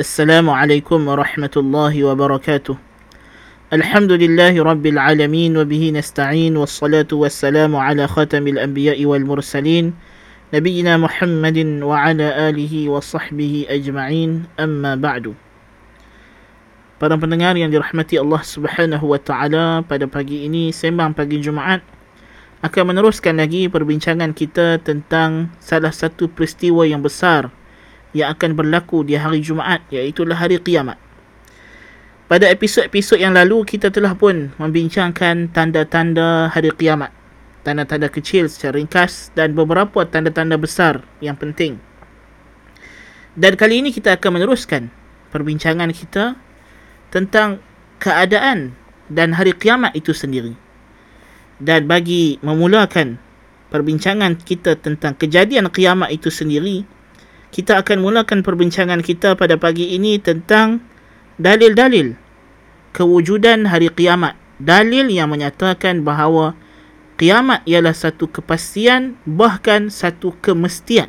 [0.00, 2.76] السلام عليكم ورحمة الله وبركاته
[3.72, 9.94] الحمد لله رب العالمين وبه نستعين والصلاة والسلام على خاتم الأنبياء والمرسلين
[10.56, 15.36] نبينا محمد وعلى آله وصحبه أجمعين أما بعد
[17.00, 21.84] Para pendengar yang dirahmati Allah Subhanahu wa taala, pada pagi ini sembang pagi Jumaat
[22.60, 27.48] akan meneruskan lagi perbincangan kita tentang salah satu peristiwa yang besar
[28.15, 30.95] yang akan berlaku di hari Jumaat iaitu hari kiamat.
[32.25, 37.11] Pada episod-episod yang lalu kita telah pun membincangkan tanda-tanda hari kiamat.
[37.61, 41.77] Tanda-tanda kecil secara ringkas dan beberapa tanda-tanda besar yang penting.
[43.35, 44.87] Dan kali ini kita akan meneruskan
[45.35, 46.39] perbincangan kita
[47.11, 47.59] tentang
[47.99, 48.73] keadaan
[49.11, 50.55] dan hari kiamat itu sendiri.
[51.59, 53.19] Dan bagi memulakan
[53.69, 56.87] perbincangan kita tentang kejadian kiamat itu sendiri,
[57.55, 60.83] kita akan mulakan perbincangan kita pada pagi ini tentang
[61.39, 62.19] dalil-dalil
[62.91, 64.35] kewujudan hari kiamat.
[64.59, 66.51] Dalil yang menyatakan bahawa
[67.15, 71.07] kiamat ialah satu kepastian bahkan satu kemestian.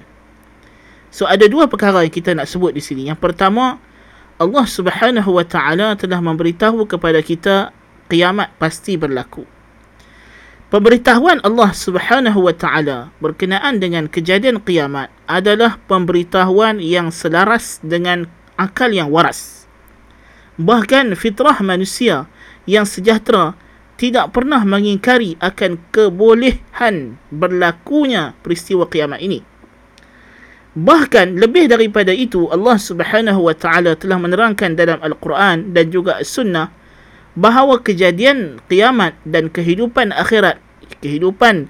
[1.10, 3.10] So ada dua perkara yang kita nak sebut di sini.
[3.10, 3.82] Yang pertama,
[4.38, 7.74] Allah Subhanahu wa taala telah memberitahu kepada kita
[8.06, 9.55] kiamat pasti berlaku.
[10.66, 18.26] Pemberitahuan Allah Subhanahu wa taala berkenaan dengan kejadian kiamat adalah pemberitahuan yang selaras dengan
[18.58, 19.70] akal yang waras.
[20.58, 22.26] Bahkan fitrah manusia
[22.66, 23.54] yang sejahtera
[23.94, 29.46] tidak pernah mengingkari akan kebolehan berlakunya peristiwa kiamat ini.
[30.74, 36.74] Bahkan lebih daripada itu Allah Subhanahu wa taala telah menerangkan dalam Al-Quran dan juga Sunnah
[37.36, 40.56] bahawa kejadian kiamat dan kehidupan akhirat,
[41.04, 41.68] kehidupan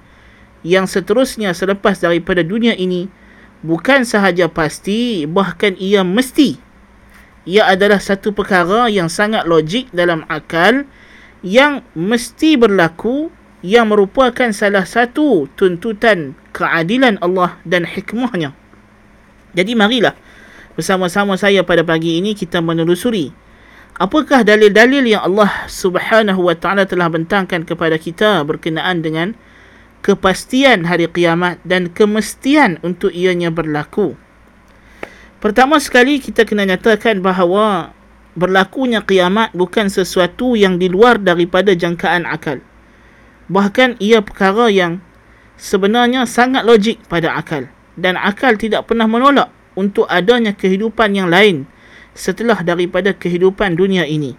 [0.63, 3.11] yang seterusnya selepas daripada dunia ini
[3.61, 6.57] bukan sahaja pasti bahkan ia mesti.
[7.47, 10.83] Ia adalah satu perkara yang sangat logik dalam akal
[11.43, 13.31] yang mesti berlaku
[13.63, 18.51] yang merupakan salah satu tuntutan keadilan Allah dan hikmahnya.
[19.55, 20.15] Jadi marilah
[20.75, 23.46] bersama-sama saya pada pagi ini kita menelusuri
[23.97, 29.33] apakah dalil-dalil yang Allah Subhanahu wa taala telah bentangkan kepada kita berkenaan dengan
[30.05, 34.15] kepastian hari kiamat dan kemestian untuk ianya berlaku.
[35.37, 37.93] Pertama sekali kita kena nyatakan bahawa
[38.37, 42.61] berlakunya kiamat bukan sesuatu yang di luar daripada jangkaan akal.
[43.49, 45.01] Bahkan ia perkara yang
[45.57, 51.65] sebenarnya sangat logik pada akal dan akal tidak pernah menolak untuk adanya kehidupan yang lain
[52.17, 54.33] setelah daripada kehidupan dunia ini.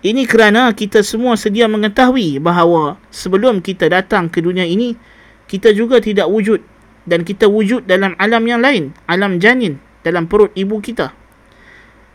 [0.00, 4.96] Ini kerana kita semua sedia mengetahui bahawa sebelum kita datang ke dunia ini,
[5.44, 6.62] kita juga tidak wujud
[7.04, 9.76] dan kita wujud dalam alam yang lain, alam janin
[10.06, 11.12] dalam perut ibu kita.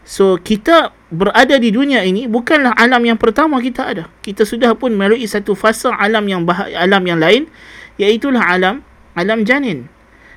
[0.06, 4.03] So kita berada di dunia ini bukanlah alam yang pertama kita ada.
[4.22, 6.45] Kita sudah pun melalui satu fasa alam yang
[6.77, 7.50] alam yang lain
[7.97, 8.85] iaitu alam
[9.17, 9.89] alam janin.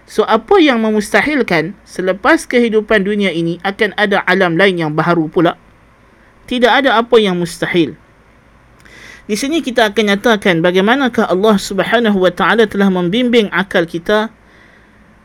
[0.08, 5.60] So apa yang memustahilkan selepas kehidupan dunia ini akan ada alam lain yang baharu pula?
[6.48, 7.92] Tidak ada apa yang mustahil.
[9.28, 14.32] Di sini kita akan nyatakan bagaimanakah Allah Subhanahu wa taala telah membimbing akal kita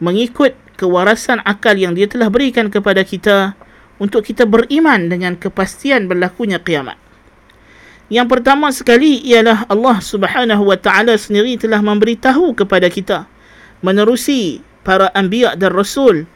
[0.03, 3.55] mengikut kewarasan akal yang dia telah berikan kepada kita
[4.03, 6.99] untuk kita beriman dengan kepastian berlakunya kiamat.
[8.11, 13.31] Yang pertama sekali ialah Allah Subhanahu wa taala sendiri telah memberitahu kepada kita
[13.79, 16.27] menerusi para anbiya dan rasul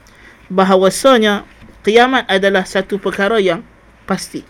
[0.47, 1.43] bahawasanya
[1.83, 3.63] kiamat adalah satu perkara yang
[4.07, 4.43] pasti.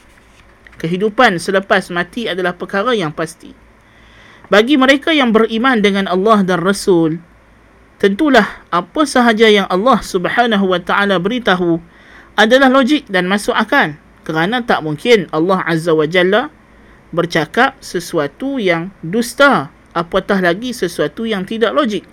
[0.77, 3.53] Kehidupan selepas mati adalah perkara yang pasti.
[4.47, 7.19] Bagi mereka yang beriman dengan Allah dan Rasul,
[7.97, 11.81] tentulah apa sahaja yang Allah Subhanahu wa taala beritahu
[12.37, 13.97] adalah logik dan masuk akal.
[14.23, 16.53] Kerana tak mungkin Allah Azza wa Jalla
[17.11, 22.05] bercakap sesuatu yang dusta, apatah lagi sesuatu yang tidak logik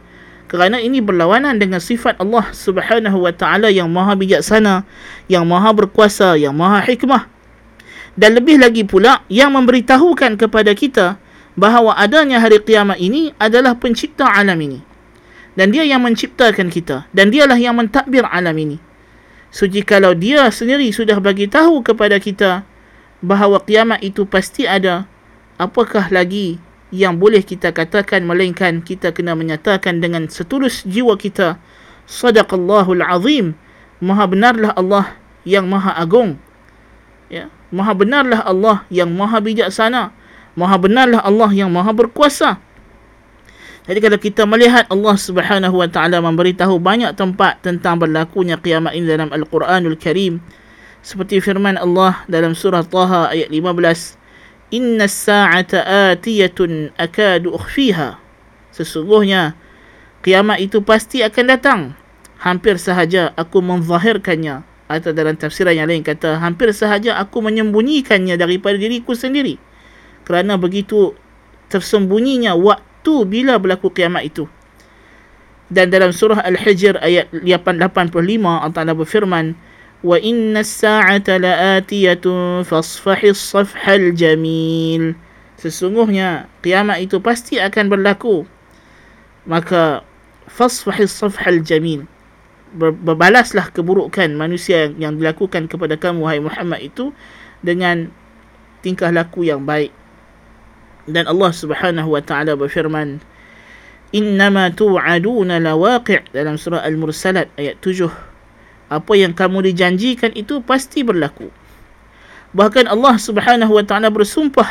[0.55, 4.87] kerana ini berlawanan dengan sifat Allah Subhanahu wa taala yang maha bijaksana,
[5.27, 7.27] yang maha berkuasa, yang maha hikmah.
[8.15, 11.19] Dan lebih lagi pula yang memberitahukan kepada kita
[11.59, 14.79] bahawa adanya hari kiamat ini adalah pencipta alam ini.
[15.59, 18.79] Dan dia yang menciptakan kita dan dialah yang mentadbir alam ini.
[19.51, 22.63] So jikalau dia sendiri sudah bagi tahu kepada kita
[23.19, 25.11] bahawa kiamat itu pasti ada,
[25.59, 26.63] apakah lagi
[26.95, 31.59] yang boleh kita katakan melainkan kita kena menyatakan dengan setulus jiwa kita
[32.07, 33.59] sadaqallahul azim
[33.99, 36.39] maha benarlah Allah yang maha agung.
[37.27, 40.15] Ya maha benarlah Allah yang maha bijaksana
[40.55, 42.63] maha benarlah Allah yang maha berkuasa.
[43.85, 49.05] Jadi kalau kita melihat Allah Subhanahu wa taala memberitahu banyak tempat tentang berlakunya kiamat ini
[49.05, 50.41] dalam Al-Quranul Karim
[51.05, 54.24] seperti firman Allah dalam surah Taha ayat 15
[54.75, 58.19] Inna sa'ata atiyatun akadu ukhfiha.
[58.75, 59.55] Sesungguhnya
[60.27, 61.81] kiamat itu pasti akan datang.
[62.43, 64.67] Hampir sahaja aku menzahirkannya.
[64.91, 69.63] Atau dalam tafsiran yang lain kata hampir sahaja aku menyembunyikannya daripada diriku sendiri.
[70.27, 71.15] Kerana begitu
[71.71, 74.51] tersembunyinya waktu bila berlaku kiamat itu.
[75.71, 78.13] Dan dalam surah Al-Hijr ayat 85
[78.43, 79.55] Allah Taala berfirman
[80.13, 85.17] inna as-sa'ata la'atiyatun fasfahi as-safhal jamil.
[85.57, 88.45] Sesungguhnya kiamat itu pasti akan berlaku.
[89.49, 90.05] Maka
[90.45, 92.05] fasfahi as-safhal jamil.
[92.77, 97.17] Berbalaslah keburukan manusia yang dilakukan kepada kamu wahai Muhammad itu
[97.65, 98.13] dengan
[98.85, 99.89] tingkah laku yang baik.
[101.09, 103.25] Dan Allah Subhanahu wa taala berfirman
[104.13, 107.81] innama tu'aduna lawaqi' dalam surah al-mursalat ayat
[108.93, 111.49] apa yang kamu dijanjikan itu pasti berlaku.
[112.55, 114.69] Bahkan Allah Subhanahu wa taala bersumpah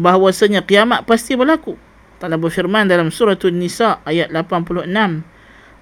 [0.00, 1.76] bahawasanya kiamat pasti berlaku.
[2.18, 4.90] Ta'ala berfirman dalam surah An-Nisa ayat 86.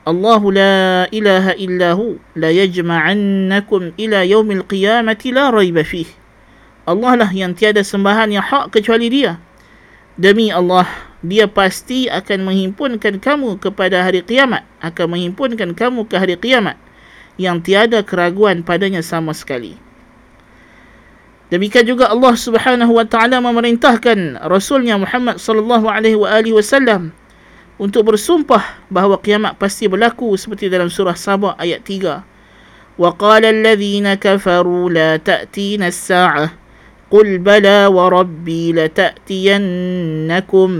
[0.06, 0.76] Allah la
[1.08, 6.06] ilaha illahu la yajma'annakum ila yaumil qiyamati la raiba fih.
[6.84, 9.40] Allah lah yang tiada sembahan yang hak kecuali dia.
[10.20, 10.86] Demi Allah,
[11.24, 14.62] dia pasti akan menghimpunkan kamu kepada hari kiamat.
[14.84, 16.76] Akan menghimpunkan kamu ke hari kiamat
[17.36, 19.76] yang tiada keraguan padanya sama sekali.
[21.46, 26.18] Demikian juga Allah Subhanahu wa taala memerintahkan Rasulnya Muhammad sallallahu alaihi
[26.50, 27.14] wasallam
[27.78, 32.98] untuk bersumpah bahawa kiamat pasti berlaku seperti dalam surah Sabah ayat 3.
[32.98, 36.50] Wa qala alladhina kafaru la ta'tina as-sa'ah
[37.12, 40.72] qul bala wa rabbi la ta'tiyannakum.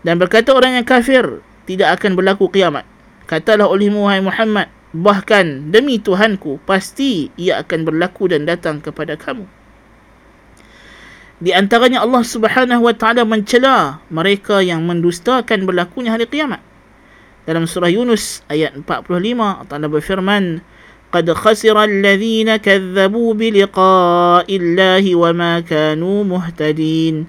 [0.00, 2.88] Dan berkata orang yang kafir tidak akan berlaku kiamat.
[3.28, 9.46] Katalah oleh Muhammad Bahkan demi Tuhanku, pasti ia akan berlaku dan datang kepada kamu.
[11.40, 16.60] Di antaranya Allah Subhanahu wa taala mencela mereka yang mendustakan berlakunya hari kiamat.
[17.46, 20.60] Dalam surah Yunus ayat 45 Allah berfirman,
[21.14, 27.24] "Qad khasira alladhina kadzabu bi liqa'i Allahi wa ma kanu muhtadin."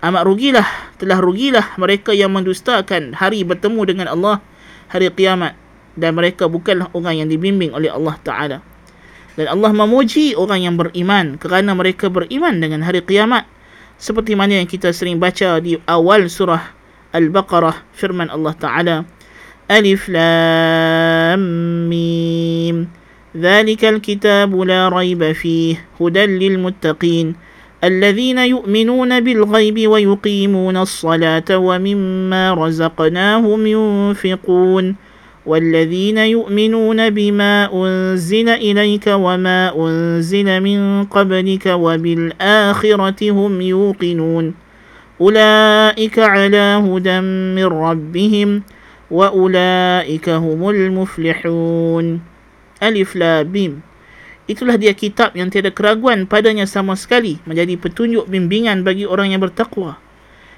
[0.00, 4.40] Amat rugilah, telah rugilah mereka yang mendustakan hari bertemu dengan Allah
[4.88, 5.63] hari kiamat
[5.94, 8.58] dan mereka bukanlah orang yang dibimbing oleh Allah Ta'ala.
[9.34, 13.46] Dan Allah memuji orang yang beriman kerana mereka beriman dengan hari kiamat.
[13.98, 16.74] Seperti mana yang kita sering baca di awal surah
[17.14, 18.96] Al-Baqarah firman Allah Ta'ala.
[19.70, 21.40] Alif Lam
[21.88, 22.90] Mim
[23.34, 27.34] Zalikal kitab la raiba fih hudan lil muttaqin
[27.84, 34.84] الذين يؤمنون بالغيب ويقيمون الصلاة ومما رزقناهم ينفقون
[35.45, 44.45] والذين يؤمنون بما أنزل إليك وما أنزل من قبلك وبالآخرة هم يوقنون
[45.21, 47.19] أولئك على هدى
[47.55, 48.49] من ربهم
[49.11, 52.05] وأولئك هم المفلحون
[52.83, 53.73] ألف لا بيم
[54.49, 59.45] Itulah dia kitab yang tiada keraguan padanya sama sekali menjadi petunjuk bimbingan bagi orang yang
[59.45, 60.01] bertakwa.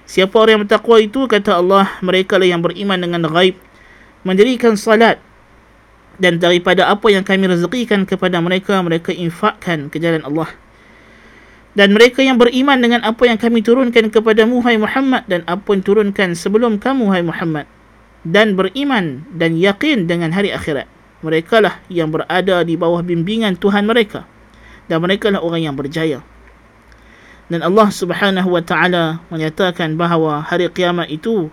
[0.08, 3.60] Siapa orang yang bertakwa itu kata Allah mereka lah yang beriman dengan ghaib
[4.27, 5.23] mendirikan salat
[6.19, 10.51] dan daripada apa yang kami rezekikan kepada mereka mereka infakkan ke jalan Allah.
[11.77, 15.85] Dan mereka yang beriman dengan apa yang kami turunkan kepada Muhammad Muhammad dan apa yang
[15.85, 17.69] turunkan sebelum kamu hai Muhammad
[18.25, 20.89] dan beriman dan yakin dengan hari akhirat.
[21.21, 24.25] Mereka lah yang berada di bawah bimbingan Tuhan mereka
[24.89, 26.25] dan mereka lah orang yang berjaya.
[27.47, 31.53] Dan Allah Subhanahu wa taala menyatakan bahawa hari kiamat itu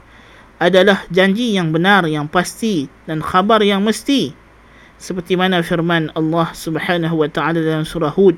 [0.63, 4.35] adalah janji yang benar yang pasti dan khabar yang mesti
[4.99, 8.35] seperti mana firman Allah Subhanahu wa taala dalam surah Hud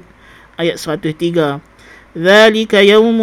[0.61, 1.71] ayat 103
[2.11, 3.21] ذلك يوم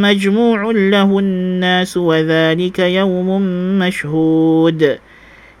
[0.00, 3.28] مجموع له الناس وذلك يوم
[3.76, 4.80] مشهود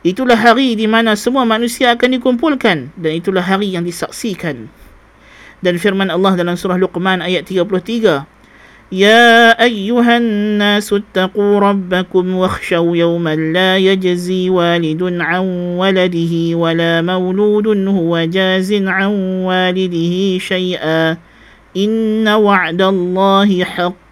[0.02, 4.66] Itulah hari di mana semua manusia akan dikumpulkan dan itulah hari yang disaksikan.
[5.62, 8.26] Dan firman Allah dalam surah Luqman ayat 33
[8.92, 15.44] يا أيها الناس اتقوا ربكم واخشوا يوما لا يجزي والد عن
[15.80, 19.10] ولده ولا مولود هو جاز عن
[19.48, 21.16] والده شيئا
[21.76, 24.02] إن وعد الله حق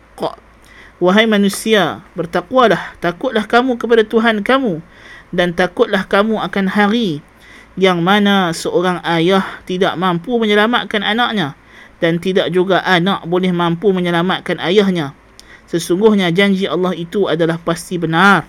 [1.01, 4.85] Wahai manusia, bertakwalah, takutlah kamu kepada Tuhan kamu
[5.33, 7.25] dan takutlah kamu akan hari
[7.73, 11.57] yang mana seorang ayah tidak mampu menyelamatkan anaknya
[12.06, 15.18] dan tidak juga anak boleh mampu menyelamatkan ayahnya.
[15.66, 18.46] Sesungguhnya janji Allah itu adalah pasti benar.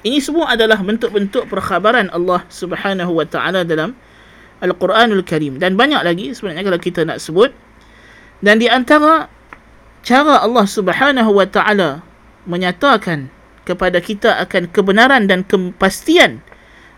[0.00, 3.92] Ini semua adalah bentuk-bentuk perkhabaran Allah Subhanahu wa taala dalam
[4.64, 7.52] Al-Quranul Karim dan banyak lagi sebenarnya kalau kita nak sebut
[8.40, 9.28] dan di antara
[10.00, 12.00] cara Allah Subhanahu wa taala
[12.48, 13.28] menyatakan
[13.68, 16.40] kepada kita akan kebenaran dan kepastian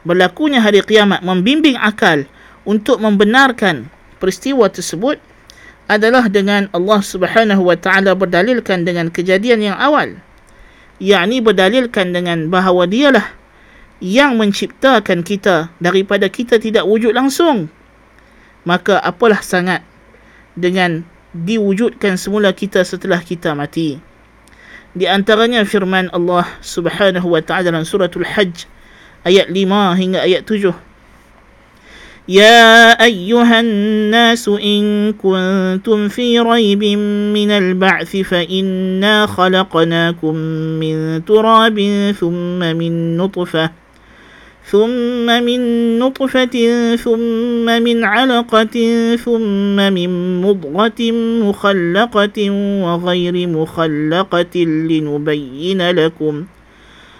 [0.06, 2.24] berlakunya hari kiamat membimbing akal
[2.68, 3.88] untuk membenarkan
[4.20, 5.16] peristiwa tersebut
[5.90, 10.22] adalah dengan Allah Subhanahu wa taala berdalilkan dengan kejadian yang awal.
[11.02, 13.26] Yakni berdalilkan dengan bahawa dialah
[13.98, 17.66] yang menciptakan kita daripada kita tidak wujud langsung.
[18.62, 19.82] Maka apalah sangat
[20.54, 21.02] dengan
[21.34, 23.98] diwujudkan semula kita setelah kita mati.
[24.94, 28.70] Di antaranya firman Allah Subhanahu wa taala dalam suratul hajj
[29.26, 30.89] ayat 5 hingga ayat 7
[32.28, 36.84] يا أيها الناس إن كنتم في ريب
[37.34, 40.34] من البعث فإنا خلقناكم
[40.80, 41.78] من تراب
[42.20, 43.70] ثم من نطفة
[44.70, 45.60] ثم من
[45.98, 46.56] نطفة
[46.96, 48.76] ثم من علقة
[49.16, 51.12] ثم من مضغة
[51.42, 52.50] مخلقة
[52.84, 56.44] وغير مخلقة لنبين لكم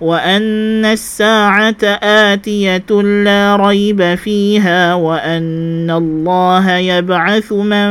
[0.00, 1.84] وأن الساعة
[2.32, 7.88] آتية لا ريب فيها وأن الله يبعث من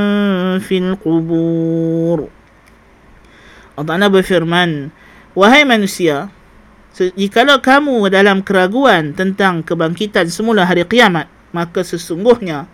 [0.58, 2.20] في القبور
[3.80, 4.92] Allah berfirman,
[5.40, 6.28] Wahai manusia,
[7.00, 12.68] Jikalau kamu dalam keraguan tentang kebangkitan semula hari kiamat, maka sesungguhnya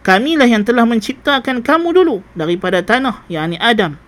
[0.00, 4.00] kamilah yang telah menciptakan kamu dulu daripada tanah, yakni Adam.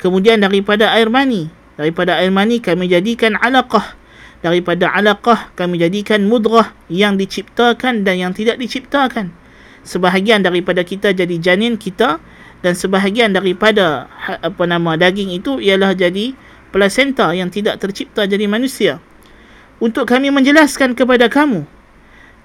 [0.00, 1.52] Kemudian daripada air mani.
[1.76, 4.00] Daripada air mani kami jadikan alaqah.
[4.45, 9.33] Daripada alaqah kami jadikan mudrah yang diciptakan dan yang tidak diciptakan.
[9.81, 12.21] Sebahagian daripada kita jadi janin kita
[12.61, 16.33] dan sebahagian daripada ha, apa nama daging itu ialah jadi
[16.73, 18.99] placenta yang tidak tercipta jadi manusia
[19.77, 21.69] untuk kami menjelaskan kepada kamu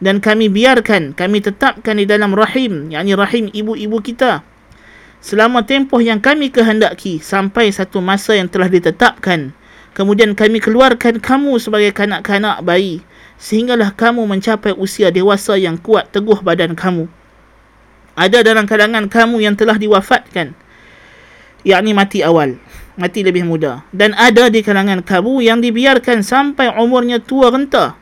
[0.02, 4.44] dan kami biarkan kami tetapkan di dalam rahim yakni rahim ibu-ibu kita
[5.22, 9.56] selama tempoh yang kami kehendaki sampai satu masa yang telah ditetapkan
[9.92, 13.00] kemudian kami keluarkan kamu sebagai kanak-kanak bayi
[13.36, 17.10] sehinggalah kamu mencapai usia dewasa yang kuat teguh badan kamu.
[18.12, 20.52] Ada dalam kalangan kamu yang telah diwafatkan
[21.64, 22.58] yakni mati awal
[22.96, 23.84] mati lebih muda.
[23.92, 27.96] Dan ada di kalangan kamu yang dibiarkan sampai umurnya tua renta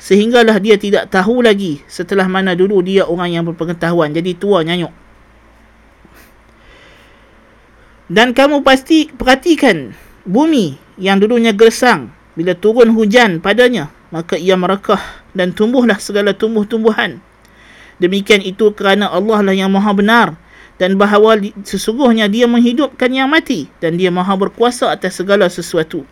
[0.00, 4.12] sehinggalah dia tidak tahu lagi setelah mana dulu dia orang yang berpengetahuan.
[4.12, 4.92] Jadi tua nyanyuk.
[8.04, 15.00] Dan kamu pasti perhatikan bumi yang dulunya gersang bila turun hujan padanya maka ia merekah
[15.34, 17.18] dan tumbuhlah segala tumbuh-tumbuhan.
[17.98, 20.28] Demikian itu kerana Allah lah yang maha benar
[20.78, 26.06] dan bahawa sesungguhnya dia menghidupkan yang mati dan dia maha berkuasa atas segala sesuatu.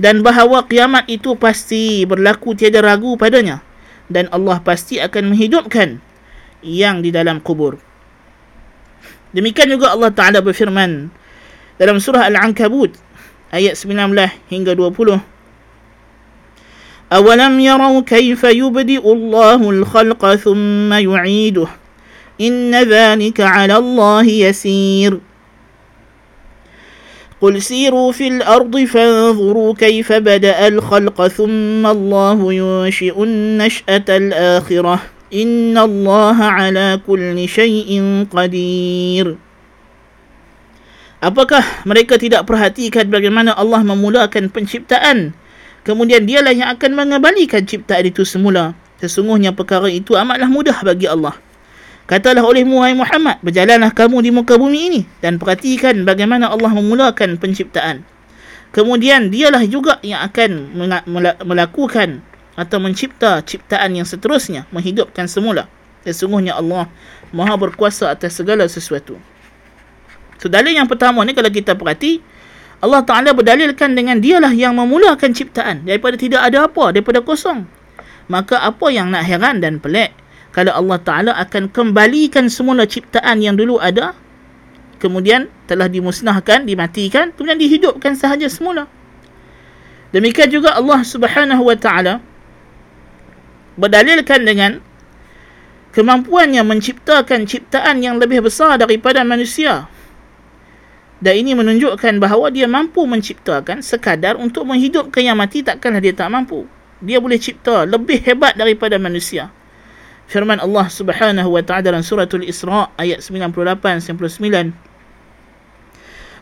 [0.00, 3.60] Dan bahawa kiamat itu pasti berlaku tiada ragu padanya
[4.08, 6.00] dan Allah pasti akan menghidupkan
[6.64, 7.80] yang di dalam kubur.
[9.32, 11.08] Demikian juga Allah Taala berfirman
[11.80, 12.92] dalam surah Al-Ankabut
[13.52, 15.20] ayat 19 hingga 20
[17.12, 21.66] أولم يروا كيف يبدئ الله الخلق ثم يعيده
[22.40, 25.20] إن ذلك على الله يسير
[27.40, 35.00] قل سيروا في الأرض فانظروا كيف بدأ الخلق ثم الله ينشئ النشأة الآخرة
[35.34, 39.36] إن الله على كل شيء قدير
[41.22, 45.38] Apakah mereka tidak perhatikan bagaimana Allah memulakan penciptaan
[45.86, 51.38] Kemudian dialah yang akan mengembalikan ciptaan itu semula Sesungguhnya perkara itu amatlah mudah bagi Allah
[52.02, 58.02] Katalah oleh Muhammad, berjalanlah kamu di muka bumi ini dan perhatikan bagaimana Allah memulakan penciptaan.
[58.74, 60.76] Kemudian dialah juga yang akan
[61.40, 62.20] melakukan
[62.58, 65.70] atau mencipta ciptaan yang seterusnya, menghidupkan semula.
[66.02, 66.90] Sesungguhnya Allah
[67.30, 69.14] maha berkuasa atas segala sesuatu.
[70.42, 72.18] So dalil yang pertama ni kalau kita perhati
[72.82, 77.62] Allah Ta'ala berdalilkan dengan dialah yang memulakan ciptaan daripada tidak ada apa, daripada kosong.
[78.26, 80.10] Maka apa yang nak heran dan pelik
[80.50, 84.18] kalau Allah Ta'ala akan kembalikan semula ciptaan yang dulu ada
[84.98, 88.90] kemudian telah dimusnahkan, dimatikan kemudian dihidupkan sahaja semula.
[90.10, 92.18] Demikian juga Allah Subhanahu Wa Ta'ala
[93.78, 94.82] berdalilkan dengan
[95.94, 99.86] kemampuannya menciptakan ciptaan yang lebih besar daripada manusia
[101.21, 106.29] dan ini menunjukkan bahawa dia mampu menciptakan sekadar untuk menghidupkan yang mati takkanlah dia tak
[106.29, 106.69] mampu.
[107.01, 109.49] Dia boleh cipta lebih hebat daripada manusia.
[110.29, 114.87] Firman Allah Subhanahu wa taala dalam surah Al-Isra ayat 98 99.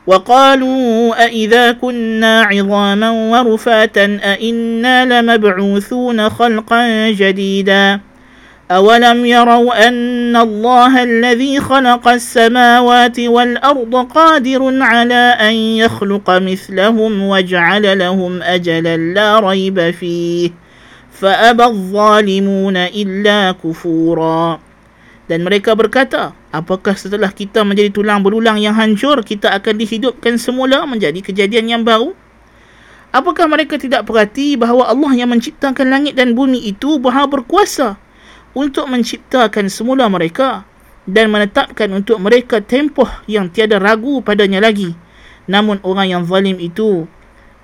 [0.05, 7.85] وقالوا أإذا كنا عظاما ورفاتا أإنا لمبعوثون خلقا جديدا
[8.69, 18.31] أولم يروا أن الله الذي خلق السماوات والأرض قادر على أن يخلق مثلهم وجعل لهم
[18.41, 20.49] أجلا لا ريب فيه
[21.13, 24.59] فأبى الظالمون إلا كفورا
[25.25, 30.85] Dan mereka berkata, apakah setelah kita menjadi tulang berulang yang hancur, kita akan dihidupkan semula
[30.85, 32.13] menjadi kejadian yang baru?
[33.09, 37.97] Apakah mereka tidak perhati bahawa Allah yang menciptakan langit dan bumi itu bahawa berkuasa
[38.56, 40.66] untuk menciptakan semula mereka
[41.06, 44.94] dan menetapkan untuk mereka tempoh yang tiada ragu padanya lagi.
[45.50, 47.06] Namun orang yang zalim itu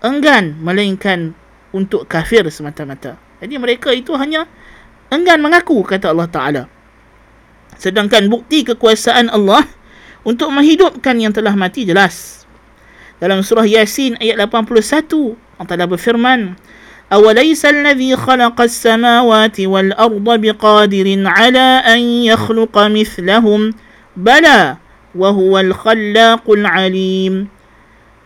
[0.02, 1.34] enggan melainkan
[1.70, 3.18] untuk kafir semata-mata.
[3.38, 4.48] Jadi mereka itu hanya
[5.12, 6.62] enggan mengaku kata Allah Ta'ala.
[7.76, 9.62] Sedangkan bukti kekuasaan Allah
[10.24, 12.46] untuk menghidupkan yang telah mati jelas.
[13.20, 16.56] Dalam surah Yasin ayat 81 Allah Ta'ala berfirman
[17.11, 21.99] أوليس الذي خلق السماوات والأرض بقادر على أن
[22.31, 23.61] يخلق مثلهم
[24.15, 24.59] بلى
[25.15, 27.35] وهو الخلاق العليم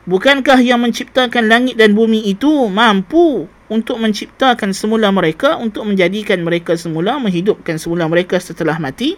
[0.05, 6.77] Bukankah yang menciptakan langit dan bumi itu mampu untuk menciptakan semula mereka, untuk menjadikan mereka
[6.77, 9.17] semula, menghidupkan semula mereka setelah mati?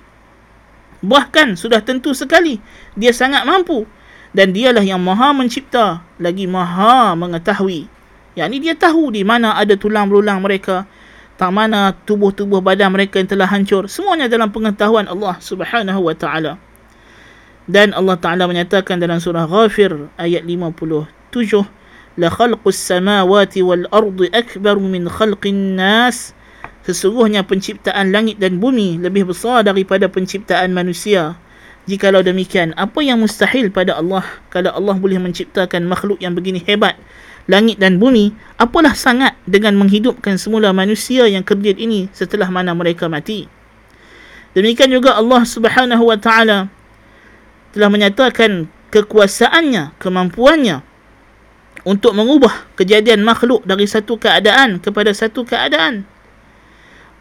[1.03, 2.63] Bahkan sudah tentu sekali,
[2.95, 3.83] dia sangat mampu.
[4.31, 7.90] Dan dialah yang maha mencipta, lagi maha mengetahui.
[8.32, 10.88] Yang ni dia tahu di mana ada tulang berulang mereka.
[11.36, 13.88] Tak mana tubuh-tubuh badan mereka yang telah hancur.
[13.88, 16.60] Semuanya dalam pengetahuan Allah subhanahu wa ta'ala.
[17.66, 21.62] Dan Allah Ta'ala menyatakan dalam surah Ghafir ayat 57.
[22.20, 26.36] La khalqus samawati wal ardi akbar min khalqin nas.
[26.82, 31.38] Sesungguhnya penciptaan langit dan bumi lebih besar daripada penciptaan manusia.
[31.86, 34.22] Jikalau demikian, apa yang mustahil pada Allah
[34.54, 36.94] kalau Allah boleh menciptakan makhluk yang begini hebat
[37.50, 43.10] langit dan bumi, apalah sangat dengan menghidupkan semula manusia yang kerdil ini setelah mana mereka
[43.10, 43.50] mati.
[44.52, 46.68] Demikian juga Allah Subhanahu wa taala
[47.72, 50.84] telah menyatakan kekuasaannya, kemampuannya
[51.82, 56.06] untuk mengubah kejadian makhluk dari satu keadaan kepada satu keadaan.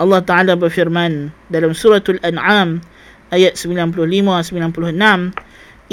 [0.02, 2.82] Allah Taala berfirman dalam suratul An'am
[3.30, 5.38] ayat 95 96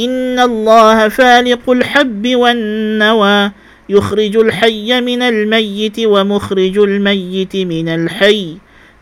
[0.01, 2.57] Inna Allah faliqul habbi wan
[2.97, 3.53] nawa
[3.89, 8.57] يخرج الحي من الميت ومخرج الميت من الحي.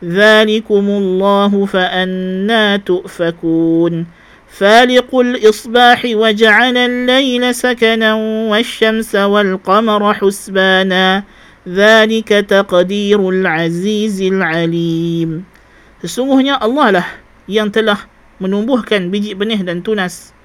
[0.04, 4.06] ذلكم الله فأنا تؤفكون.
[4.46, 8.14] فالق الإصباح وجعل الليل سكنا
[8.50, 11.22] والشمس والقمر حسبانا.
[11.66, 15.30] ذلك تقدير العزيز العليم.
[16.04, 17.08] Sesungguhnya Allah lah
[17.50, 18.06] yang telah
[18.38, 20.35] menumbuhkan biji benih dan tunas.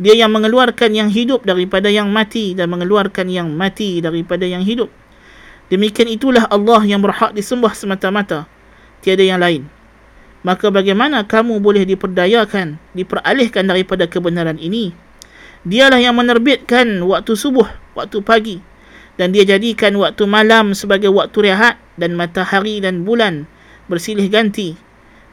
[0.00, 4.88] Dia yang mengeluarkan yang hidup daripada yang mati dan mengeluarkan yang mati daripada yang hidup.
[5.68, 8.48] Demikian itulah Allah yang berhak disembah semata-mata.
[9.04, 9.68] Tiada yang lain.
[10.40, 14.96] Maka bagaimana kamu boleh diperdayakan, diperalihkan daripada kebenaran ini?
[15.68, 18.56] Dialah yang menerbitkan waktu subuh, waktu pagi.
[19.20, 23.44] Dan dia jadikan waktu malam sebagai waktu rehat dan matahari dan bulan
[23.92, 24.80] bersilih ganti.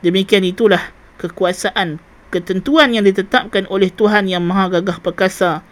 [0.04, 0.92] Demikian itulah
[1.24, 5.64] kekuasaan ketentuan yang ditetapkan oleh Tuhan yang maha gagah perkasa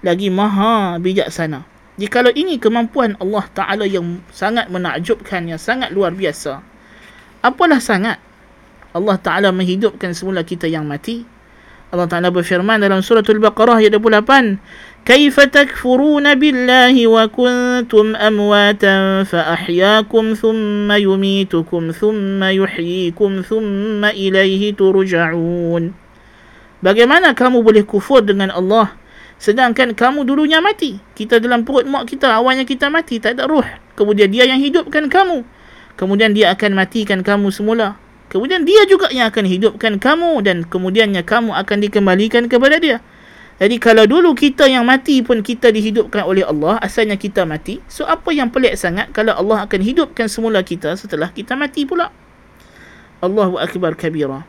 [0.00, 1.64] lagi maha bijaksana.
[2.00, 6.64] Jikalau ini kemampuan Allah Ta'ala yang sangat menakjubkan, yang sangat luar biasa.
[7.44, 8.16] Apalah sangat
[8.96, 11.28] Allah Ta'ala menghidupkan semula kita yang mati.
[11.92, 14.89] Allah Ta'ala berfirman dalam surah Al-Baqarah ayat 28.
[15.05, 25.83] كيف تكفرون بالله وكنتم أمواتا فأحياكم ثم يميتكم ثم يحييكم ثم إليه ترجعون
[26.85, 28.93] Bagaimana kamu boleh kufur dengan Allah
[29.41, 31.01] sedangkan kamu dulunya mati?
[31.17, 33.65] Kita dalam perut mak kita, awalnya kita mati, tak ada ruh.
[33.97, 35.41] Kemudian dia yang hidupkan kamu.
[35.97, 37.97] Kemudian dia akan matikan kamu semula.
[38.29, 42.97] kemudian dia juga yang akan hidupkan kamu dan kemudiannya kamu akan dikembalikan kepada dia
[43.59, 47.79] jadi kalau dulu kita yang mati pun kita dihidupkan oleh Allah, asalnya kita mati.
[47.87, 52.11] So apa yang pelik sangat kalau Allah akan hidupkan semula kita setelah kita mati pula.
[53.23, 54.43] Allahu akbar kabira.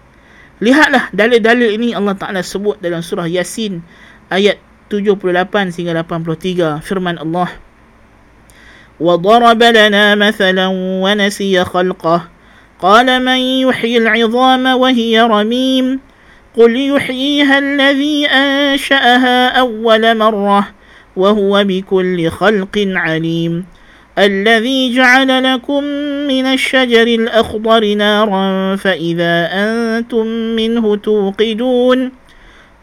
[0.59, 3.87] Lihatlah dalil-dalil ini Allah Taala sebut dalam surah Yasin
[4.27, 4.59] ayat
[4.90, 5.23] 78
[5.79, 7.62] hingga 83 firman Allah.
[8.97, 10.66] وضرب لنا مثلا
[11.05, 12.19] ونسي خلقه
[12.81, 16.01] قال من يحيي العظام وهي رميم
[16.58, 20.68] قل يحييها الذي أنشأها أول مرة
[21.16, 23.66] وهو بكل خلق عليم.
[24.18, 25.84] الذي جعل لكم
[26.28, 32.12] من الشجر الأخضر نارا فإذا أنتم منه توقدون.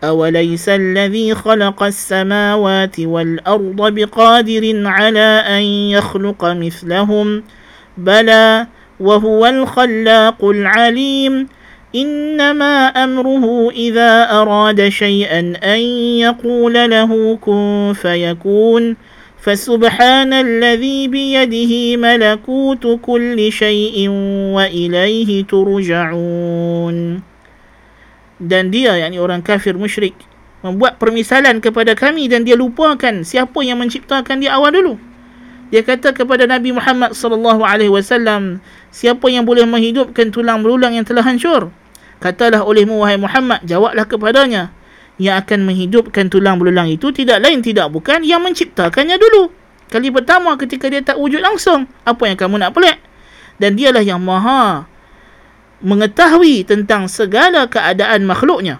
[0.04, 7.42] أوليس الذي خلق السماوات والأرض بقادر على أن يخلق مثلهم؟
[7.98, 8.66] بلى
[9.00, 11.48] وهو الخلاق العليم.
[11.93, 15.81] إنما أمره إذا أراد شيئا أن
[16.25, 18.83] يقول له كن فيكون
[19.38, 23.97] فسبحان الذي بيده ملكوت كل شيء
[24.55, 26.97] وإليه ترجعون
[28.43, 30.17] dan dia yakni orang kafir musyrik
[30.65, 34.95] membuat permisalan kepada kami dan dia lupakan siapa yang menciptakan dia awal dulu
[35.68, 41.04] dia kata kepada Nabi Muhammad sallallahu alaihi wasallam siapa yang boleh menghidupkan tulang belulang yang
[41.04, 41.68] telah hancur
[42.18, 44.74] Katalah olehmu wahai Muhammad, jawablah kepadanya.
[45.18, 49.50] Yang akan menghidupkan tulang belulang itu tidak lain tidak bukan yang menciptakannya dulu.
[49.90, 51.90] Kali pertama ketika dia tak wujud langsung.
[52.07, 53.02] Apa yang kamu nak pelik?
[53.59, 54.87] Dan dialah yang maha
[55.83, 58.78] mengetahui tentang segala keadaan makhluknya.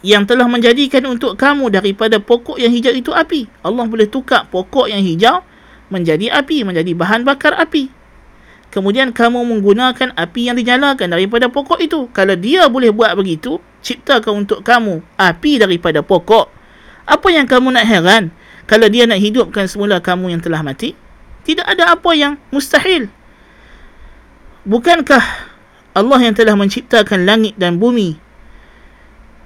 [0.00, 3.48] Yang telah menjadikan untuk kamu daripada pokok yang hijau itu api.
[3.64, 5.44] Allah boleh tukar pokok yang hijau
[5.90, 8.00] menjadi api, menjadi bahan bakar api
[8.70, 12.06] kemudian kamu menggunakan api yang dinyalakan daripada pokok itu.
[12.14, 16.48] Kalau dia boleh buat begitu, ciptakan untuk kamu api daripada pokok.
[17.04, 18.30] Apa yang kamu nak heran
[18.70, 20.94] kalau dia nak hidupkan semula kamu yang telah mati?
[21.42, 23.10] Tidak ada apa yang mustahil.
[24.62, 25.50] Bukankah
[25.98, 28.30] Allah yang telah menciptakan langit dan bumi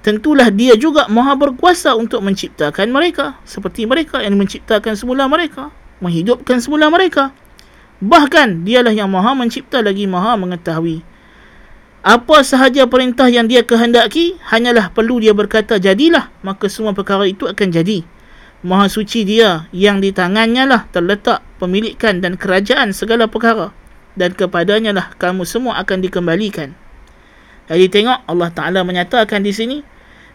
[0.05, 5.73] tentulah dia juga maha berkuasa untuk menciptakan mereka seperti mereka yang menciptakan semula mereka
[6.05, 7.33] menghidupkan semula mereka
[8.03, 10.99] Bahkan dialah yang maha mencipta lagi maha mengetahui.
[12.05, 17.49] Apa sahaja perintah yang dia kehendaki, hanyalah perlu dia berkata jadilah, maka semua perkara itu
[17.49, 18.05] akan jadi.
[18.61, 23.73] Maha suci dia yang di tangannya lah terletak pemilikan dan kerajaan segala perkara.
[24.13, 26.77] Dan kepadanya lah kamu semua akan dikembalikan.
[27.65, 29.77] Jadi tengok Allah Ta'ala menyatakan di sini,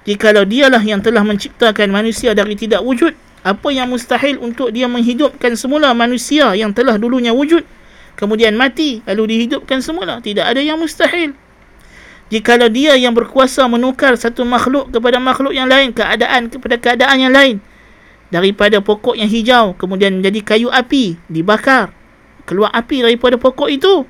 [0.02, 5.56] jikalau dialah yang telah menciptakan manusia dari tidak wujud, apa yang mustahil untuk dia menghidupkan
[5.56, 7.64] semula manusia yang telah dulunya wujud
[8.20, 10.20] kemudian mati lalu dihidupkan semula?
[10.20, 11.32] Tidak ada yang mustahil.
[12.30, 17.34] Jikalau dia yang berkuasa menukar satu makhluk kepada makhluk yang lain keadaan kepada keadaan yang
[17.34, 17.56] lain
[18.30, 21.90] daripada pokok yang hijau kemudian menjadi kayu api dibakar
[22.46, 24.06] keluar api daripada pokok itu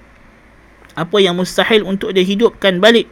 [0.92, 3.06] apa yang mustahil untuk dia hidupkan balik?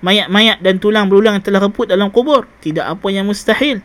[0.00, 2.46] Mayat-mayat dan tulang berulang yang telah reput dalam kubur?
[2.62, 3.82] Tidak apa yang mustahil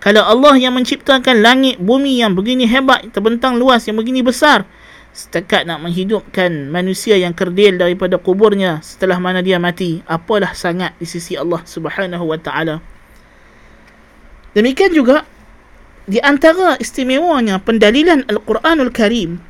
[0.00, 4.68] kalau Allah yang menciptakan langit bumi yang begini hebat terbentang luas yang begini besar
[5.16, 11.08] setakat nak menghidupkan manusia yang kerdil daripada kuburnya setelah mana dia mati apalah sangat di
[11.08, 12.84] sisi Allah Subhanahu wa taala.
[14.52, 15.24] Demikian juga
[16.04, 19.40] di antara istimewanya pendalilan Al-Quranul Karim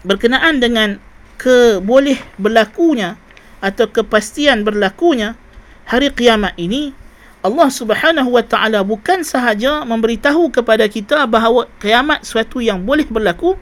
[0.00, 0.96] berkenaan dengan
[1.36, 3.20] keboleh berlakunya
[3.60, 5.36] atau kepastian berlakunya
[5.84, 6.96] hari kiamat ini
[7.40, 13.56] Allah Subhanahu Wa Taala bukan sahaja memberitahu kepada kita bahawa kiamat suatu yang boleh berlaku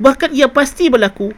[0.00, 1.36] bahkan ia pasti berlaku.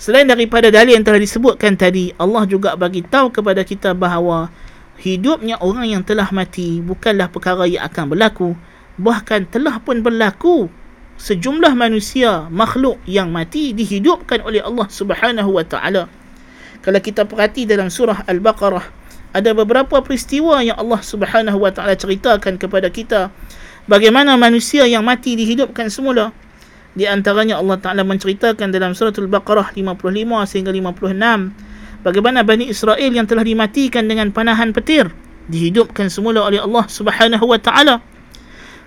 [0.00, 4.48] Selain daripada dalil yang telah disebutkan tadi Allah juga bagi tahu kepada kita bahawa
[4.96, 8.56] hidupnya orang yang telah mati bukanlah perkara yang akan berlaku
[8.96, 10.72] bahkan telah pun berlaku.
[11.14, 16.08] Sejumlah manusia makhluk yang mati dihidupkan oleh Allah Subhanahu Wa Taala.
[16.80, 19.03] Kalau kita perhati dalam surah Al-Baqarah
[19.33, 23.29] ada beberapa peristiwa yang Allah Subhanahu Wa Taala ceritakan kepada kita
[23.85, 26.33] bagaimana manusia yang mati dihidupkan semula
[26.97, 33.29] di antaranya Allah Taala menceritakan dalam surah Al-Baqarah 55 sehingga 56 bagaimana Bani Israel yang
[33.29, 35.13] telah dimatikan dengan panahan petir
[35.49, 37.97] dihidupkan semula oleh Allah Subhanahu Wa Taala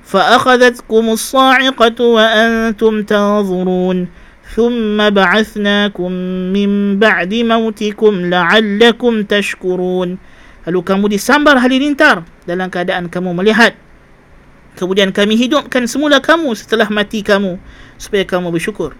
[0.02, 4.08] فأخذتكم الصاعقة وأنتم تنظرون
[4.54, 6.10] ثم بعثناكم
[6.52, 10.18] من بعد موتكم لعلكم تشكرون
[10.67, 13.71] Lalu kamu disambar halilintar dalam keadaan kamu melihat.
[14.75, 17.57] Kemudian kami hidupkan semula kamu setelah mati kamu
[17.97, 18.93] supaya kamu bersyukur.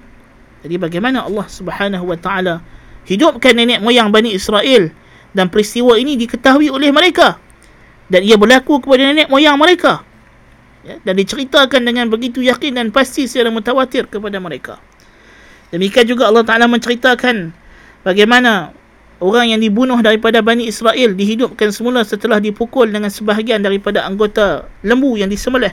[0.65, 2.63] Jadi bagaimana Allah Subhanahu wa taala
[3.05, 4.89] hidupkan nenek moyang Bani Israel
[5.37, 7.39] dan peristiwa ini diketahui oleh mereka
[8.11, 10.03] dan ia berlaku kepada nenek moyang mereka
[10.83, 14.79] ya, dan diceritakan dengan begitu yakin dan pasti secara mutawatir kepada mereka
[15.71, 17.51] demikian juga Allah Ta'ala menceritakan
[18.03, 18.71] bagaimana
[19.22, 25.14] orang yang dibunuh daripada Bani Israel dihidupkan semula setelah dipukul dengan sebahagian daripada anggota lembu
[25.14, 25.72] yang disembelih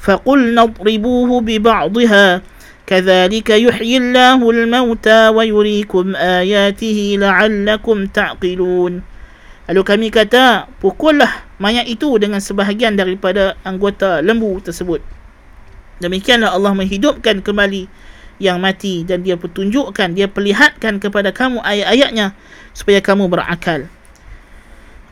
[0.00, 2.26] فقلنا اضربوه ببعضها
[2.88, 8.94] كذلك يحيي الله الموتى ويريكم آياته لعلكم تعقلون
[9.70, 14.98] Lalu kami kata, pukullah mayat itu dengan sebahagian daripada anggota lembu tersebut.
[16.02, 17.86] Demikianlah Allah menghidupkan kembali
[18.41, 22.35] yang mati dan dia pertunjukkan, dia perlihatkan kepada kamu ayat-ayatnya
[22.75, 23.87] supaya kamu berakal.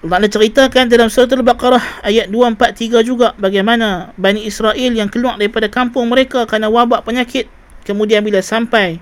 [0.03, 6.12] Allah ceritakan dalam surah Al-Baqarah ayat 243 juga bagaimana Bani Israel yang keluar daripada kampung
[6.12, 7.47] mereka kerana wabak penyakit
[7.88, 8.99] kemudian bila sampai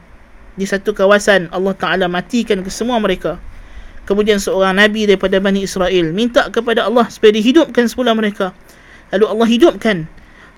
[0.53, 3.41] di satu kawasan Allah Ta'ala matikan ke semua mereka.
[4.05, 8.53] Kemudian seorang Nabi daripada Bani Israel minta kepada Allah supaya dihidupkan semula mereka.
[9.10, 9.97] Lalu Allah hidupkan.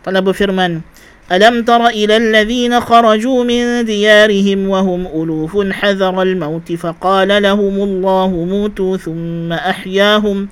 [0.03, 0.83] Allah berfirman
[1.32, 8.96] ألم تر إلى الذين خرجوا من ديارهم وهم ألوف حذر الموت فقال لهم الله موتوا
[8.96, 10.48] ثم أحياهم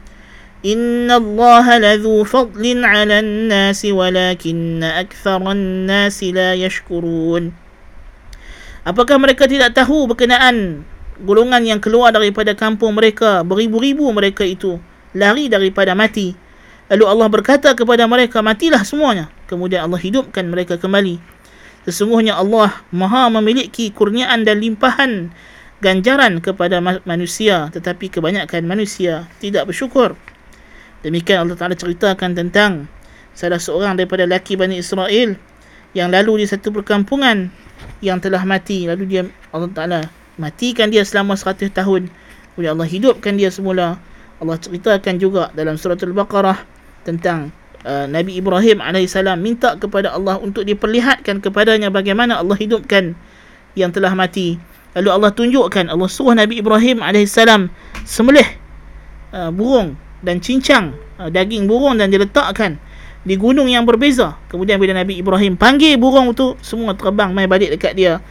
[0.67, 7.53] إن الله لذو فضل على الناس ولكن أكثر الناس لا يشكرون
[8.87, 10.87] Apakah mereka tidak tahu berkenaan
[11.27, 14.79] golongan yang keluar daripada kampung mereka, beribu-ribu mereka itu,
[15.11, 16.39] lari daripada mati.
[16.92, 21.24] Lalu Allah berkata kepada mereka, matilah semuanya kemudian Allah hidupkan mereka kembali.
[21.88, 25.32] Sesungguhnya Allah maha memiliki kurniaan dan limpahan
[25.82, 26.78] ganjaran kepada
[27.08, 30.20] manusia tetapi kebanyakan manusia tidak bersyukur.
[31.02, 32.86] Demikian Allah Ta'ala ceritakan tentang
[33.34, 35.40] salah seorang daripada laki Bani Israel
[35.98, 37.50] yang lalu di satu perkampungan
[38.06, 38.86] yang telah mati.
[38.86, 40.00] Lalu dia Allah Ta'ala
[40.38, 42.14] matikan dia selama 100 tahun.
[42.54, 43.98] Kemudian Allah hidupkan dia semula.
[44.38, 50.62] Allah ceritakan juga dalam surah Al-Baqarah tentang Uh, Nabi Ibrahim AS minta kepada Allah untuk
[50.70, 53.18] diperlihatkan kepadanya bagaimana Allah hidupkan
[53.74, 54.62] yang telah mati.
[54.94, 57.34] Lalu Allah tunjukkan, Allah suruh Nabi Ibrahim AS
[58.06, 58.46] semelih
[59.34, 62.78] uh, burung dan cincang uh, daging burung dan diletakkan
[63.26, 64.38] di gunung yang berbeza.
[64.54, 68.22] Kemudian bila Nabi Ibrahim panggil burung itu, semua terbang mai balik dekat dia.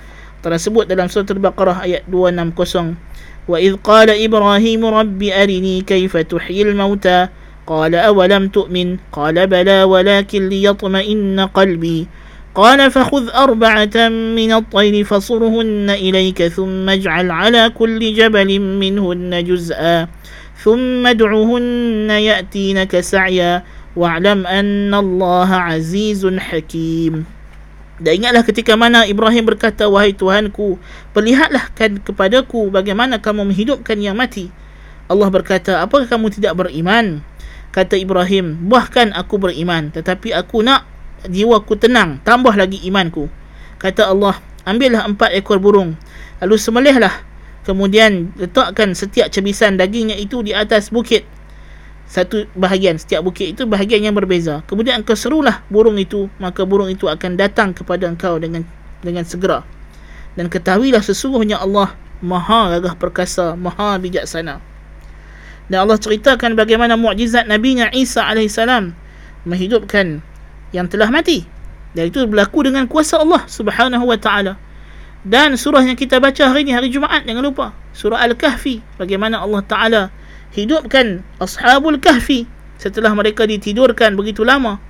[0.47, 3.51] Tersebut dalam surah Al-Baqarah ayat 260.
[3.51, 7.35] Wa idh qala Ibrahim rabbi arini kaifa tuhyil mauta
[7.70, 12.08] قال أولم تؤمن قال بلى ولكن ليطمئن قلبي
[12.56, 20.08] قال فخذ أربعة من الطير فصرهن إليك ثم اجعل على كل جبل منهن جزءا
[20.64, 23.64] ثم ادعهن يأتينك سعيا
[23.96, 27.26] واعلم أن الله عزيز حكيم
[27.96, 30.76] Dan ingatlah ketika mana Ibrahim berkata, Wahai Tuhanku,
[31.16, 34.52] perlihatlah kan kepadaku bagaimana kamu menghidupkan yang mati.
[35.08, 37.24] Allah berkata, apakah kamu tidak beriman?
[37.71, 40.87] Kata Ibrahim bahkan aku beriman tetapi aku nak
[41.27, 42.23] jiwaku tenang.
[42.25, 43.29] Tambah lagi imanku.
[43.81, 45.97] Kata Allah ambillah empat ekor burung
[46.41, 47.27] lalu sembelihlah.
[47.61, 51.29] Kemudian letakkan setiap cebisan dagingnya itu di atas bukit.
[52.11, 54.67] Satu bahagian setiap bukit itu bahagian yang berbeza.
[54.67, 58.65] Kemudian engkau serulah burung itu maka burung itu akan datang kepada engkau dengan
[59.05, 59.63] dengan segera.
[60.35, 64.70] Dan ketahuilah sesungguhnya Allah maha gagah perkasa maha bijaksana
[65.71, 68.59] dan Allah ceritakan bagaimana mukjizat Nabi Isa AS
[69.47, 70.19] menghidupkan
[70.75, 71.47] yang telah mati.
[71.95, 74.59] Dan itu berlaku dengan kuasa Allah subhanahu wa ta'ala.
[75.23, 77.67] Dan surah yang kita baca hari ini, hari Jumaat, jangan lupa.
[77.95, 78.83] Surah Al-Kahfi.
[78.99, 80.03] Bagaimana Allah Ta'ala
[80.57, 82.49] hidupkan Ashabul Kahfi
[82.81, 84.81] setelah mereka ditidurkan begitu lama.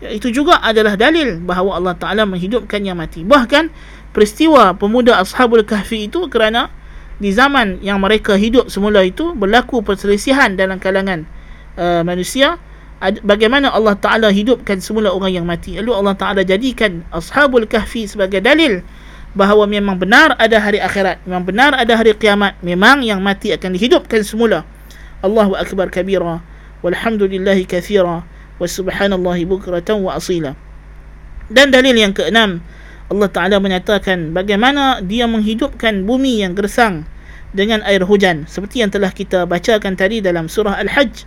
[0.00, 3.26] Itu juga adalah dalil bahawa Allah Ta'ala menghidupkan yang mati.
[3.26, 3.68] Bahkan
[4.16, 6.72] peristiwa pemuda Ashabul Kahfi itu kerana
[7.18, 11.26] di zaman yang mereka hidup semula itu berlaku perselisihan dalam kalangan
[11.74, 12.58] uh, manusia.
[12.98, 15.78] Bagaimana Allah Ta'ala hidupkan semula orang yang mati?
[15.78, 18.82] Lalu Allah Ta'ala jadikan Ashabul Kahfi sebagai dalil
[19.38, 23.78] bahawa memang benar ada hari akhirat memang benar ada hari kiamat memang yang mati akan
[23.78, 24.66] dihidupkan semula.
[25.22, 26.42] Allahu Akbar kabira.
[26.82, 28.26] Walhamdulillahi kathira.
[28.58, 30.58] Wa subhanallahi bukratan wa asila.
[31.46, 32.62] Dan dalil yang keenam
[33.08, 37.08] Allah Ta'ala menyatakan bagaimana dia menghidupkan bumi yang gersang
[37.56, 41.24] dengan air hujan seperti yang telah kita bacakan tadi dalam surah Al-Hajj.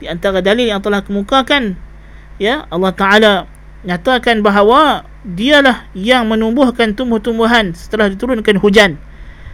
[0.00, 1.76] Di antara dalil yang telah kemukakan
[2.40, 3.32] ya Allah Ta'ala
[3.84, 8.96] nyatakan bahawa dialah yang menumbuhkan tumbuh-tumbuhan setelah diturunkan hujan.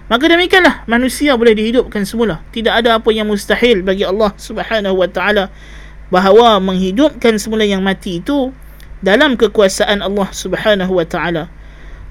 [0.07, 2.47] Maka demikianlah manusia boleh dihidupkan semula.
[2.55, 5.51] Tidak ada apa yang mustahil bagi Allah Subhanahu wa taala
[6.15, 8.55] bahawa menghidupkan semula yang mati itu
[9.03, 11.51] dalam kekuasaan Allah Subhanahu wa taala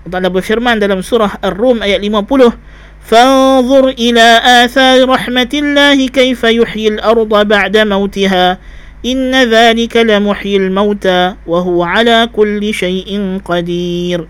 [0.05, 4.27] Allah Ta'ala berfirman dalam surah Ar-Rum ayat 50 فانظر إلى
[4.65, 8.59] آثار رحمة الله كيف يحيي الأرض بعد موتها
[9.01, 13.09] إن ذلك لمحيي الموتى وهو على كل شيء
[13.41, 14.21] قدير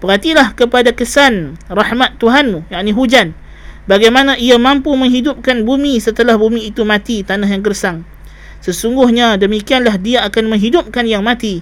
[0.00, 3.36] Perhatilah kepada kesan rahmat Tuhanmu, yakni hujan.
[3.84, 8.08] Bagaimana ia mampu menghidupkan bumi setelah bumi itu mati, tanah yang gersang.
[8.64, 11.60] Sesungguhnya demikianlah dia akan menghidupkan yang mati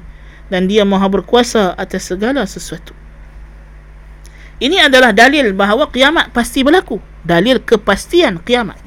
[0.55, 2.95] dan dia maha berkuasa atas segala sesuatu.
[4.64, 7.04] Ini adalah dalil bahawa kiamat pasti berlaku.
[7.28, 8.80] Dalil kepastian kiamat.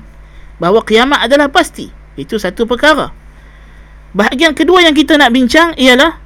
[0.56, 1.92] Bahawa kiamat adalah pasti.
[2.16, 3.12] Itu satu perkara.
[4.16, 6.16] Bahagian kedua yang kita nak bincang ialah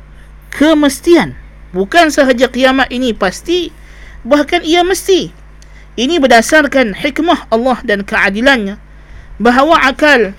[0.55, 1.35] kemestian.
[1.75, 3.75] Bukan sahaja kiamat ini pasti,
[4.23, 5.35] bahkan ia mesti.
[5.99, 8.79] Ini berdasarkan hikmah Allah dan keadilannya
[9.43, 10.39] bahawa akal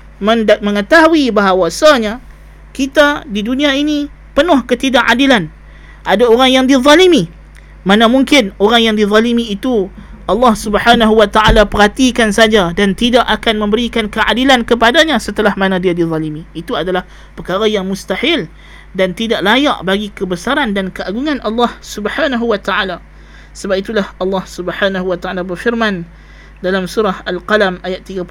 [0.63, 2.23] mengetahui bahawasanya
[2.71, 5.51] kita di dunia ini penuh ketidakadilan.
[6.07, 7.40] Ada orang yang dizalimi.
[7.81, 9.89] Mana mungkin orang yang dizalimi itu
[10.29, 15.91] Allah Subhanahu wa taala perhatikan saja dan tidak akan memberikan keadilan kepadanya setelah mana dia
[15.91, 16.45] dizalimi.
[16.53, 18.45] Itu adalah perkara yang mustahil
[18.93, 23.01] dan tidak layak bagi kebesaran dan keagungan Allah Subhanahu wa taala.
[23.51, 26.07] Sebab itulah Allah Subhanahu wa taala berfirman
[26.61, 28.23] dalam surah Al-Qalam ayat 35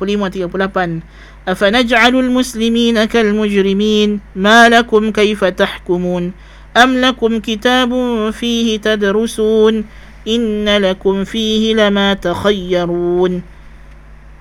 [0.47, 6.31] 38 Afanaj'alul muslimina kal mujrimin ma lakum kayfa tahkumun
[6.77, 9.87] am lakum kitabun fihi tadrusun
[10.27, 13.43] inna lakum fihi lama takhayyarun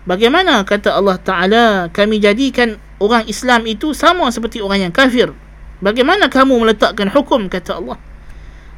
[0.08, 5.30] Bagaimana kata Allah Taala kami jadikan orang Islam itu sama seperti orang yang kafir
[5.80, 7.96] Bagaimana kamu meletakkan hukum kata Allah?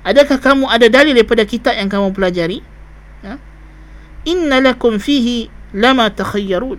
[0.05, 2.61] Adakah kamu ada dalil daripada kitab yang kamu pelajari?
[3.25, 3.41] Ya.
[4.25, 6.77] Inna lakum fihi lama takhayyarun.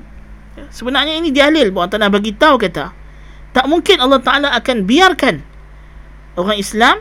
[0.55, 0.65] Ya.
[0.71, 2.95] Sebenarnya ini dalil bahawa Allah bagi tahu kata
[3.53, 5.45] tak mungkin Allah Taala akan biarkan
[6.37, 6.97] orang Islam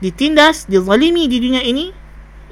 [0.00, 1.92] ditindas, dizalimi di dunia ini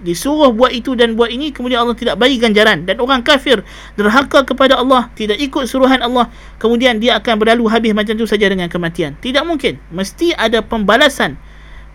[0.05, 2.85] disuruh buat itu dan buat ini kemudian Allah tidak bagi ganjaran.
[2.85, 3.65] Dan orang kafir
[3.97, 6.29] derhaka kepada Allah tidak ikut suruhan Allah
[6.61, 9.17] kemudian dia akan berlalu habis macam tu saja dengan kematian.
[9.21, 9.81] Tidak mungkin.
[9.95, 11.41] Mesti ada pembalasan.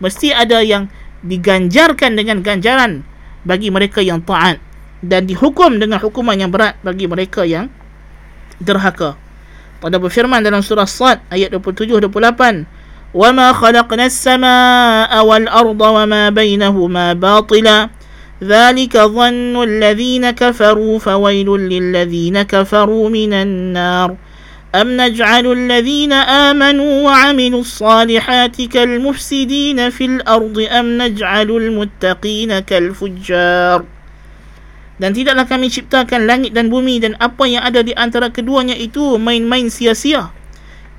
[0.01, 0.89] Mesti ada yang
[1.21, 3.05] diganjarkan dengan ganjaran
[3.45, 4.57] bagi mereka yang taat.
[4.99, 7.71] Dan dihukum dengan hukuman yang berat bagi mereka yang
[8.59, 9.15] derhaka.
[9.79, 12.78] Pada berfirman dalam surah Sad ayat 27 28
[13.13, 17.89] وما خلقنا السماء والأرض وما بينهما باطلا
[18.43, 24.15] ذلك ظن الذين كفروا فويل للذين كفروا من النار
[24.75, 33.81] أم نجعل الذين آمنوا وعملوا الصالحات كالمفسدين في الأرض أم نجعل المتقين كالفجار
[34.99, 39.15] Dan tidaklah kami ciptakan langit dan bumi dan apa yang ada di antara keduanya itu
[39.15, 40.27] main-main sia-sia.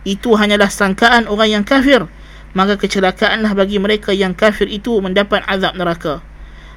[0.05, 2.07] Itu hanyalah sangkaan orang yang kafir.
[2.51, 6.19] Maka kecelakaanlah bagi mereka yang kafir itu mendapat azab neraka.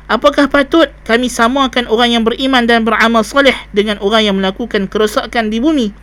[0.06, 5.50] Apakah patut kami samakan orang yang beriman dan beramal soleh dengan orang yang melakukan kerosakan
[5.50, 5.96] di bumi?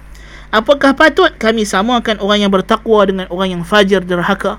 [0.50, 4.58] Apakah patut kami samakan orang yang bertakwa dengan orang yang fajir derhaka?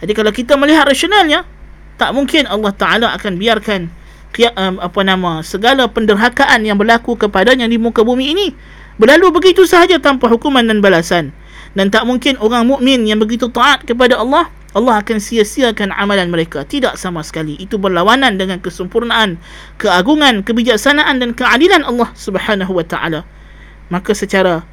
[0.00, 1.44] Jadi kalau kita melihat rasionalnya
[2.00, 3.92] tak mungkin Allah Taala akan biarkan
[4.80, 8.46] apa nama segala penderhakaan yang berlaku kepadanya di muka bumi ini
[8.96, 11.36] berlalu begitu sahaja tanpa hukuman dan balasan
[11.72, 16.64] dan tak mungkin orang mukmin yang begitu taat kepada Allah Allah akan sia-siakan amalan mereka.
[16.64, 17.60] Tidak sama sekali.
[17.60, 19.36] Itu berlawanan dengan kesempurnaan
[19.76, 23.28] keagungan kebijaksanaan dan keadilan Allah Subhanahu wa taala.
[23.92, 24.64] Maka secara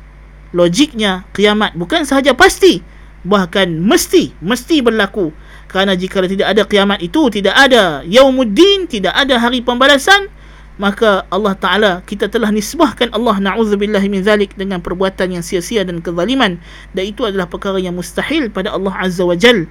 [0.56, 2.80] logiknya kiamat bukan sahaja pasti
[3.28, 5.36] bahkan mesti mesti berlaku.
[5.68, 10.32] Kerana jika tidak ada kiamat itu tidak ada yaumuddin tidak ada hari pembalasan
[10.80, 16.00] maka Allah Ta'ala kita telah nisbahkan Allah na'udzubillah min zalik dengan perbuatan yang sia-sia dan
[16.00, 16.56] kezaliman.
[16.96, 19.68] Dan itu adalah perkara yang mustahil pada Allah Azza wa Jal.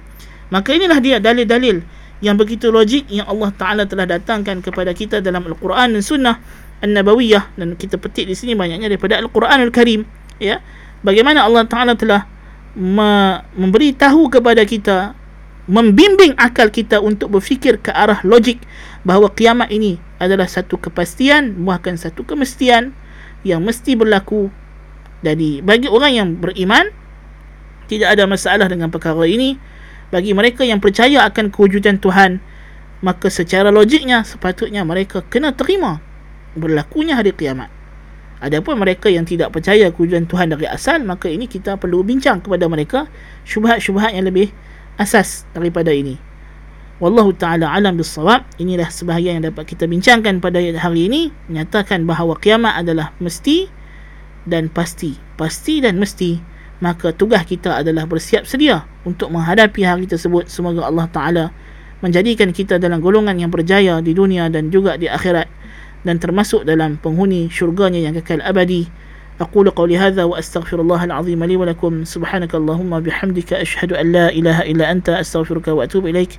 [0.53, 1.81] Maka inilah dia dalil-dalil
[2.21, 6.37] yang begitu logik yang Allah Ta'ala telah datangkan kepada kita dalam Al-Quran dan Sunnah
[6.85, 7.57] An-Nabawiyah.
[7.57, 10.05] Dan kita petik di sini banyaknya daripada Al-Quran Al-Karim
[10.37, 10.61] ya.
[11.01, 12.29] Bagaimana Allah Ta'ala telah
[13.57, 15.17] memberi tahu kepada kita
[15.69, 18.61] membimbing akal kita untuk berfikir ke arah logik
[19.07, 22.91] bahawa kiamat ini adalah satu kepastian bahkan satu kemestian
[23.47, 24.51] yang mesti berlaku.
[25.23, 26.91] Jadi bagi orang yang beriman
[27.87, 29.59] tidak ada masalah dengan perkara ini.
[30.09, 32.41] Bagi mereka yang percaya akan kewujudan Tuhan
[32.99, 36.03] maka secara logiknya sepatutnya mereka kena terima
[36.57, 37.71] berlakunya hari kiamat.
[38.39, 42.65] Adapun mereka yang tidak percaya kewujudan Tuhan dari asal maka ini kita perlu bincang kepada
[42.65, 43.05] mereka
[43.45, 44.51] syubhat-syubhat yang lebih
[44.97, 46.28] asas daripada ini
[47.02, 52.38] Wallahu ta'ala alam bisawab Inilah sebahagian yang dapat kita bincangkan pada hari ini Menyatakan bahawa
[52.38, 53.66] kiamat adalah mesti
[54.46, 56.38] dan pasti Pasti dan mesti
[56.78, 61.46] Maka tugas kita adalah bersiap sedia Untuk menghadapi hari tersebut Semoga Allah ta'ala
[62.04, 65.48] menjadikan kita dalam golongan yang berjaya di dunia dan juga di akhirat
[66.04, 68.92] dan termasuk dalam penghuni syurganya yang kekal abadi
[69.34, 74.62] أقول قولي هذا وأستغفر الله العظيم لي ولكم سبحانك اللهم بحمدك أشهد أن لا إله
[74.70, 76.38] إلا أنت أستغفرك وأتوب إليك